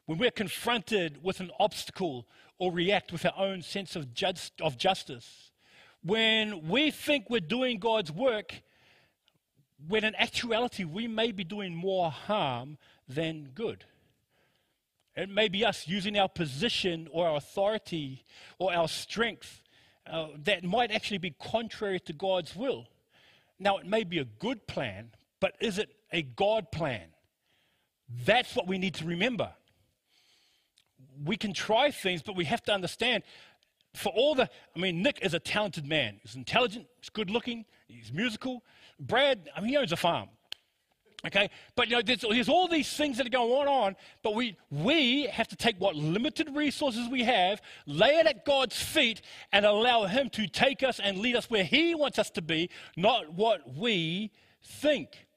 [0.06, 2.28] when we're confronted with an obstacle
[2.60, 4.08] or react with our own sense of,
[4.62, 5.52] of justice,
[6.04, 8.62] when we think we're doing God's work,
[9.88, 13.86] when in actuality we may be doing more harm than good.
[15.16, 18.24] It may be us using our position or our authority
[18.58, 19.64] or our strength
[20.10, 22.88] uh, that might actually be contrary to God's will.
[23.58, 27.08] Now, it may be a good plan, but is it a God plan?
[28.26, 29.52] That's what we need to remember
[31.24, 33.24] we can try things, but we have to understand
[33.96, 36.20] for all the, I mean, Nick is a talented man.
[36.22, 38.64] He's intelligent, he's good looking, he's musical.
[39.00, 40.30] Brad, I mean, he owns a farm.
[41.26, 44.56] Okay, but you know, there's, there's, all these things that are going on, but we,
[44.70, 49.66] we have to take what limited resources we have, lay it at God's feet, and
[49.66, 53.34] allow Him to take us and lead us where He wants us to be, not
[53.34, 54.32] what we
[54.64, 55.28] think.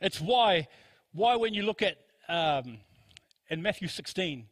[0.00, 0.66] It's why,
[1.12, 2.78] why when you look at um,
[3.48, 4.46] in Matthew 16,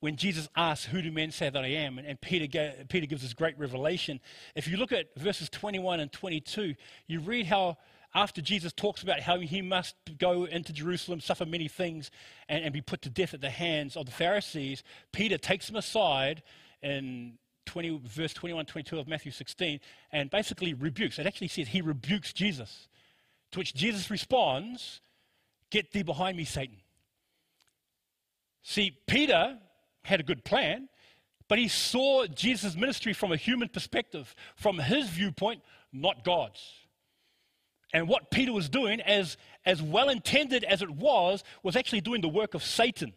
[0.00, 1.98] when Jesus asks, Who do men say that I am?
[1.98, 4.20] And, Peter, Peter gives this great revelation.
[4.54, 6.74] If you look at verses 21 and 22,
[7.06, 7.78] you read how
[8.14, 12.10] after Jesus talks about how he must go into Jerusalem, suffer many things,
[12.48, 15.76] and, and, be put to death at the hands of the Pharisees, Peter takes him
[15.76, 16.42] aside
[16.82, 17.36] in
[17.66, 19.80] 20, verse 21 22 of Matthew 16
[20.12, 21.18] and basically rebukes.
[21.18, 22.88] It actually says he rebukes Jesus.
[23.52, 25.00] To which Jesus responds,
[25.70, 26.76] Get thee behind me, Satan.
[28.68, 29.58] See, Peter
[30.02, 30.88] had a good plan,
[31.46, 36.60] but he saw Jesus' ministry from a human perspective, from his viewpoint, not God's.
[37.94, 42.22] And what Peter was doing, as, as well intended as it was, was actually doing
[42.22, 43.12] the work of Satan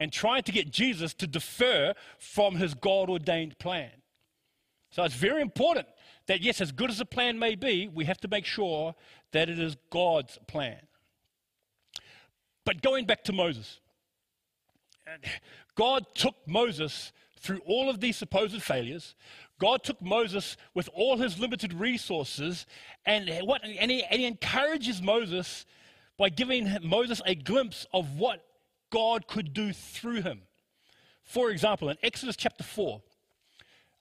[0.00, 3.90] and trying to get Jesus to defer from his God ordained plan.
[4.92, 5.88] So it's very important
[6.26, 8.94] that, yes, as good as the plan may be, we have to make sure
[9.32, 10.78] that it is God's plan.
[12.64, 13.80] But going back to Moses,
[15.74, 19.14] God took Moses through all of these supposed failures.
[19.58, 22.66] God took Moses with all his limited resources,
[23.06, 25.66] and, what, and, he, and he encourages Moses
[26.16, 28.44] by giving Moses a glimpse of what
[28.90, 30.42] God could do through him.
[31.24, 33.02] For example, in Exodus chapter 4,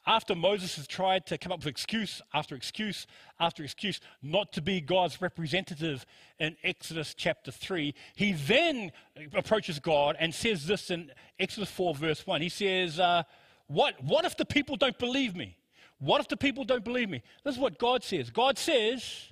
[0.06, 3.08] after Moses has tried to come up with excuse after excuse
[3.40, 6.06] after excuse not to be God's representative
[6.40, 8.92] in Exodus chapter 3, he then
[9.34, 12.42] approaches God and says this in Exodus 4, verse 1.
[12.42, 13.24] He says, uh,
[13.68, 15.56] what, what if the people don't believe me?
[16.00, 17.22] What if the people don't believe me?
[17.46, 18.30] This is what God says.
[18.30, 19.32] God says,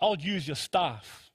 [0.00, 1.30] I'll use your staff.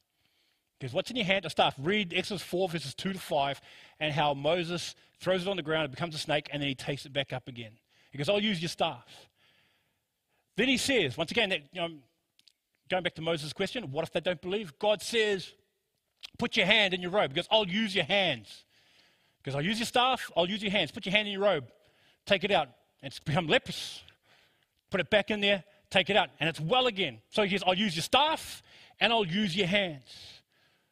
[0.78, 1.46] Because what's in your hand?
[1.46, 1.74] A staff.
[1.80, 3.62] Read Exodus 4, verses 2 to 5,
[4.00, 6.76] and how Moses throws it on the ground, it becomes a snake, and then he
[6.76, 7.72] takes it back up again.
[8.18, 9.06] He goes, I'll use your staff.
[10.56, 11.90] Then he says, once again, that, you know,
[12.90, 14.74] going back to Moses' question, what if they don't believe?
[14.80, 15.54] God says,
[16.40, 18.66] put your hand in your robe because I'll use your hands.
[19.38, 20.90] Because I'll use your staff, I'll use your hands.
[20.90, 21.66] Put your hand in your robe,
[22.26, 22.70] take it out,
[23.04, 24.02] and it's become leprous.
[24.90, 27.20] Put it back in there, take it out, and it's well again.
[27.30, 28.64] So he says, I'll use your staff
[29.00, 30.42] and I'll use your hands.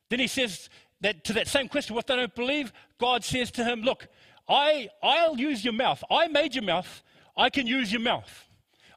[0.10, 0.70] Then he says
[1.02, 4.10] that to that same question, what if they don't believe, God says to him, Look,
[4.48, 6.04] I, I'll use your mouth.
[6.10, 7.04] I made your mouth.
[7.38, 8.46] I can use your mouth.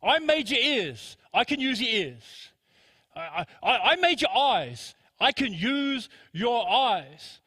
[0.03, 1.17] I made your ears.
[1.33, 2.51] I can use your ears.
[3.15, 4.95] I, I, I made your eyes.
[5.21, 7.41] I can use your eyes.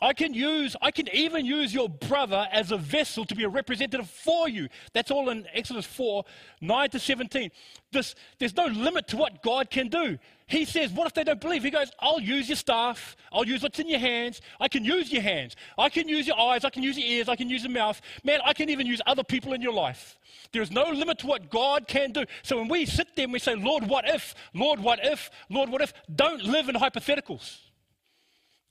[0.00, 3.48] I can use, I can even use your brother as a vessel to be a
[3.48, 4.68] representative for you.
[4.92, 6.24] That's all in Exodus 4,
[6.60, 7.50] 9 to 17.
[7.90, 10.18] This, there's no limit to what God can do.
[10.48, 11.62] He says, What if they don't believe?
[11.62, 13.16] He goes, I'll use your staff.
[13.30, 14.40] I'll use what's in your hands.
[14.58, 15.54] I can use your hands.
[15.76, 16.64] I can use your eyes.
[16.64, 17.28] I can use your ears.
[17.28, 18.00] I can use your mouth.
[18.24, 20.18] Man, I can even use other people in your life.
[20.52, 22.24] There's no limit to what God can do.
[22.42, 24.34] So when we sit there and we say, Lord, what if?
[24.54, 25.30] Lord, what if?
[25.50, 25.92] Lord, what if?
[26.14, 27.58] Don't live in hypotheticals.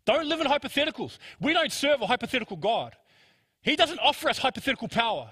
[0.06, 1.20] Don't live in hypotheticals.
[1.40, 2.96] We don't serve a hypothetical God.
[3.62, 5.32] He doesn't offer us hypothetical power.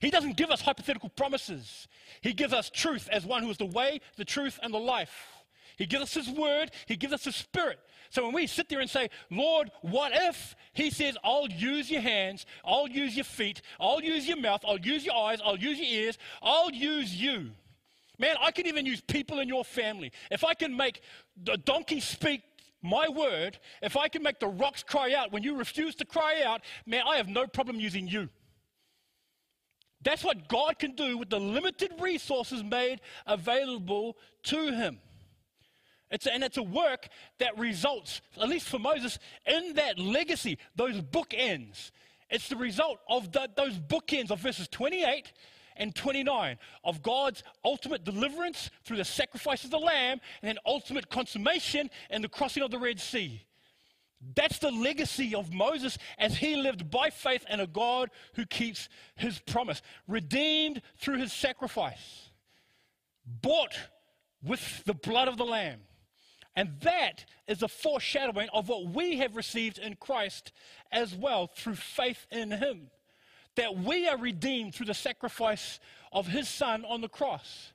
[0.00, 1.86] He doesn't give us hypothetical promises.
[2.22, 5.35] He gives us truth as one who is the way, the truth, and the life.
[5.76, 7.78] He gives us His word, He gives us His spirit.
[8.10, 10.54] So when we sit there and say, Lord, what if?
[10.72, 14.78] He says, I'll use your hands, I'll use your feet, I'll use your mouth, I'll
[14.78, 17.50] use your eyes, I'll use your ears, I'll use you.
[18.18, 20.12] Man, I can even use people in your family.
[20.30, 21.02] If I can make
[21.42, 22.42] the donkey speak
[22.82, 26.42] my word, if I can make the rocks cry out when you refuse to cry
[26.44, 28.28] out, man, I have no problem using you.
[30.02, 34.98] That's what God can do with the limited resources made available to him.
[36.10, 41.00] It's, and it's a work that results, at least for Moses, in that legacy, those
[41.00, 41.90] bookends.
[42.30, 45.32] It's the result of the, those bookends of verses 28
[45.76, 51.10] and 29 of God's ultimate deliverance through the sacrifice of the lamb and then ultimate
[51.10, 53.42] consummation and the crossing of the Red Sea.
[54.34, 58.88] That's the legacy of Moses as he lived by faith in a God who keeps
[59.16, 62.30] his promise, redeemed through his sacrifice,
[63.26, 63.76] bought
[64.42, 65.80] with the blood of the Lamb.
[66.56, 70.52] And that is a foreshadowing of what we have received in Christ
[70.90, 72.90] as well through faith in him.
[73.56, 75.78] That we are redeemed through the sacrifice
[76.12, 77.72] of his son on the cross.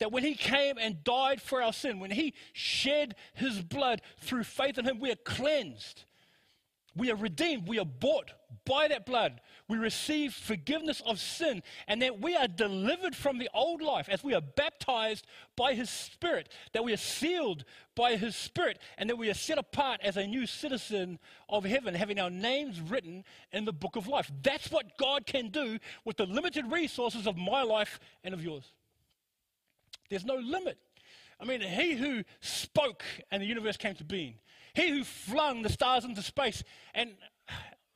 [0.00, 4.44] That when he came and died for our sin, when he shed his blood through
[4.44, 6.04] faith in him, we are cleansed.
[6.96, 7.68] We are redeemed.
[7.68, 8.32] We are bought
[8.64, 9.40] by that blood.
[9.68, 11.62] We receive forgiveness of sin.
[11.88, 15.90] And that we are delivered from the old life as we are baptized by his
[15.90, 16.48] spirit.
[16.72, 17.64] That we are sealed
[17.94, 18.78] by his spirit.
[18.96, 22.80] And that we are set apart as a new citizen of heaven, having our names
[22.80, 24.30] written in the book of life.
[24.42, 28.72] That's what God can do with the limited resources of my life and of yours.
[30.08, 30.78] There's no limit.
[31.40, 34.36] I mean, he who spoke and the universe came to being,
[34.74, 36.62] he who flung the stars into space.
[36.94, 37.10] And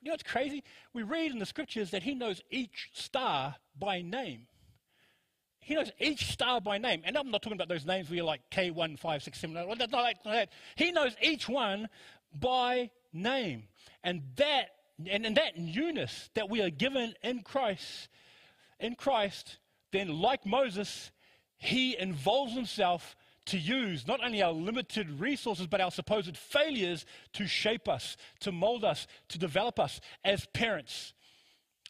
[0.01, 0.63] you know what's crazy?
[0.93, 4.47] We read in the scriptures that he knows each star by name.
[5.59, 7.03] He knows each star by name.
[7.05, 9.77] And I'm not talking about those names where you're like K1, 5, 6, 7, 8.
[9.77, 10.49] Not like that.
[10.75, 11.87] He knows each one
[12.33, 13.63] by name.
[14.03, 14.69] And that,
[15.07, 18.09] and, and that newness that we are given in Christ,
[18.79, 19.59] in Christ,
[19.91, 21.11] then like Moses,
[21.57, 23.15] he involves himself
[23.45, 28.51] to use not only our limited resources, but our supposed failures to shape us, to
[28.51, 31.13] mold us, to develop us as parents,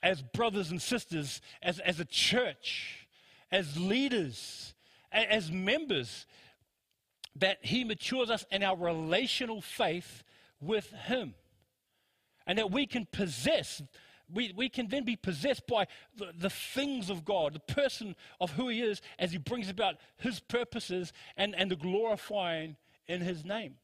[0.01, 3.07] as brothers and sisters, as, as a church,
[3.51, 4.73] as leaders,
[5.11, 6.25] as members,
[7.35, 10.23] that He matures us in our relational faith
[10.59, 11.33] with Him.
[12.47, 13.81] And that we can possess
[14.33, 18.51] we, we can then be possessed by the, the things of God, the person of
[18.51, 22.75] who He is, as He brings about His purposes and, and the glorifying
[23.07, 23.75] in His name,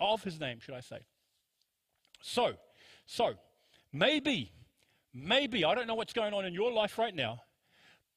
[0.00, 1.00] of His name, should I say.
[2.22, 2.54] So,
[3.06, 3.34] so,
[3.92, 4.52] maybe,
[5.12, 7.42] maybe, I don't know what's going on in your life right now,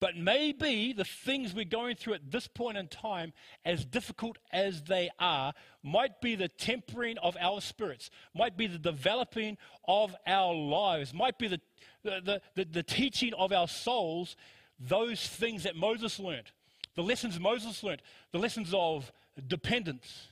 [0.03, 3.31] but maybe the things we're going through at this point in time,
[3.63, 8.77] as difficult as they are, might be the tempering of our spirits, might be the
[8.77, 11.61] developing of our lives, might be the,
[12.03, 14.35] the, the, the, teaching of our souls,
[14.77, 16.51] those things that Moses learned,
[16.95, 18.01] the lessons Moses learned,
[18.33, 19.09] the lessons of
[19.47, 20.27] dependence,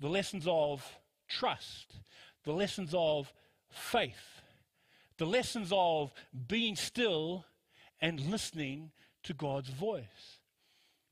[0.00, 0.98] the lessons of
[1.28, 1.96] trust,
[2.44, 3.30] the lessons of
[3.68, 4.40] faith,
[5.18, 6.14] the lessons of
[6.48, 7.44] being still
[8.00, 8.90] and listening
[9.24, 10.38] to God's voice.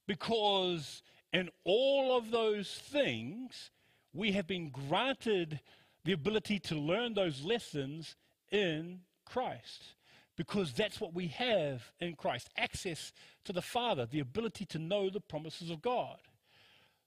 [0.06, 1.02] Because
[1.32, 3.70] in all of those things,
[4.12, 5.60] we have been granted
[6.04, 8.16] the ability to learn those lessons
[8.50, 9.94] in Christ.
[10.36, 13.12] Because that's what we have in Christ access
[13.44, 16.16] to the Father, the ability to know the promises of God.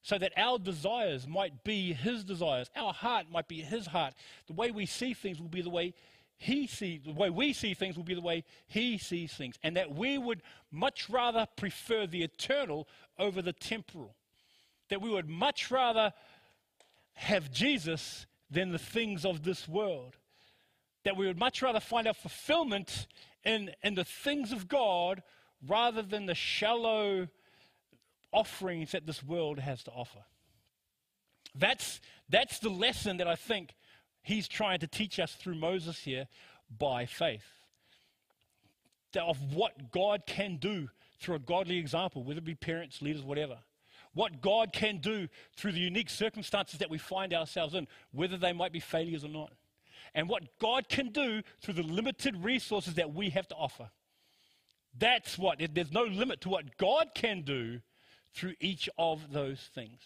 [0.03, 4.13] So that our desires might be His desires, our heart might be His heart.
[4.47, 5.93] The way we see things will be the way
[6.43, 9.55] he sees, the way we see things will be the way he sees things.
[9.63, 10.41] And that we would
[10.71, 12.85] much rather prefer the eternal
[13.17, 14.15] over the temporal.
[14.89, 16.11] That we would much rather
[17.13, 20.17] have Jesus than the things of this world.
[21.05, 23.07] That we would much rather find our fulfillment
[23.45, 25.23] in, in the things of God
[25.65, 27.29] rather than the shallow
[28.33, 30.25] offerings that this world has to offer.
[31.55, 33.75] That's, that's the lesson that I think
[34.23, 36.27] he's trying to teach us through Moses here
[36.79, 37.45] by faith.
[39.15, 43.59] Of what God can do through a godly example, whether it be parents, leaders, whatever.
[44.15, 48.53] What God can do through the unique circumstances that we find ourselves in, whether they
[48.53, 49.51] might be failures or not.
[50.15, 53.89] And what God can do through the limited resources that we have to offer.
[54.97, 57.81] That's what, there's no limit to what God can do
[58.33, 60.01] through each of those things.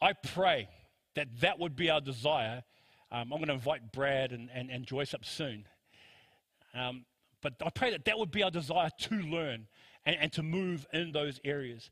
[0.00, 0.68] I pray
[1.14, 2.62] that that would be our desire.
[3.10, 5.64] Um, I'm going to invite Brad and, and, and Joyce up soon.
[6.74, 7.04] Um,
[7.42, 9.66] but I pray that that would be our desire to learn
[10.04, 11.90] and, and, to move in those areas.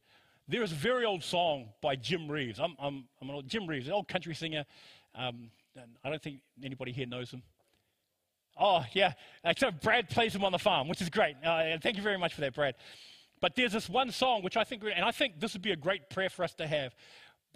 [0.48, 2.60] There is a very old song by Jim Reeves.
[2.60, 4.64] I'm, I'm, I'm an old, Jim Reeves, an old country singer.
[5.14, 5.50] Um,
[6.04, 7.42] I don't think anybody here knows him.
[8.58, 9.12] Oh, yeah.
[9.58, 11.36] So Brad plays him on the farm, which is great.
[11.44, 12.74] Uh, thank you very much for that, Brad.
[13.40, 15.76] But there's this one song which I think, and I think this would be a
[15.76, 16.94] great prayer for us to have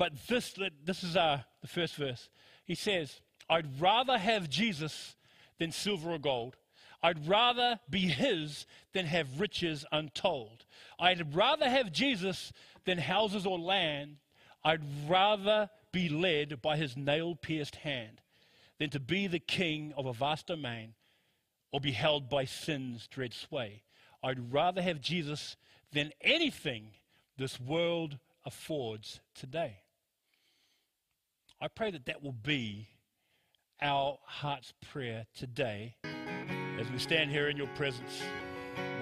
[0.01, 2.31] But this, this is uh, the first verse.
[2.65, 3.21] He says,
[3.51, 5.15] I'd rather have Jesus
[5.59, 6.57] than silver or gold.
[7.03, 10.65] I'd rather be his than have riches untold.
[10.99, 12.51] I'd rather have Jesus
[12.87, 14.17] than houses or land.
[14.65, 18.23] I'd rather be led by his nail pierced hand
[18.79, 20.95] than to be the king of a vast domain
[21.73, 23.83] or be held by sin's dread sway.
[24.25, 25.59] I'd rather have Jesus
[25.93, 26.93] than anything
[27.37, 29.81] this world affords today.
[31.63, 32.89] I pray that that will be
[33.83, 35.95] our heart's prayer today
[36.81, 38.23] as we stand here in your presence.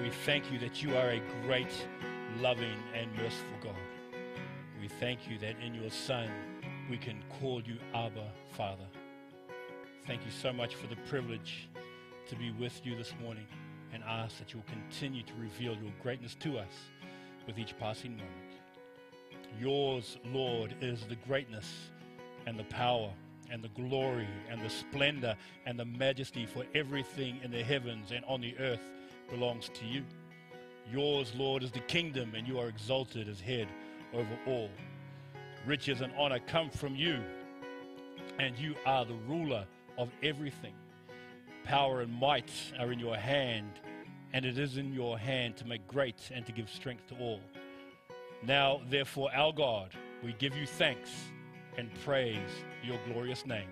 [0.03, 1.71] We thank you that you are a great,
[2.41, 3.77] loving, and merciful God.
[4.81, 6.29] We thank you that in your Son
[6.91, 8.87] we can call you Abba, Father.
[10.09, 11.69] Thank you so much for the privilege
[12.29, 13.47] to be with you this morning
[13.95, 16.73] and ask that you'll continue to reveal your greatness to us
[17.47, 18.33] with each passing moment.
[19.61, 21.91] Yours, Lord, is the greatness
[22.49, 23.11] and the power
[23.51, 25.37] and the glory and the splendor
[25.67, 28.81] and the majesty for everything in the heavens and on the earth
[29.31, 30.03] belongs to you.
[30.91, 33.69] Yours, Lord, is the kingdom, and you are exalted as head
[34.15, 34.71] over all.
[35.67, 37.21] Riches and honor come from you,
[38.39, 39.67] and you are the ruler
[39.99, 40.73] of everything.
[41.65, 43.73] Power and might are in your hand,
[44.33, 47.41] and it is in your hand to make great and to give strength to all.
[48.43, 49.91] Now, therefore, our God,
[50.25, 51.11] we give you thanks
[51.79, 52.37] and praise
[52.85, 53.69] your glorious name.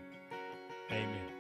[0.91, 1.36] Amen.